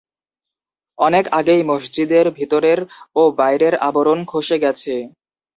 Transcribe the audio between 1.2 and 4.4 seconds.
আগেই মসজিদের ভেতরের ও বাইরের আবরণ